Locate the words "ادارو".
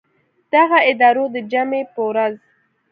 0.91-1.25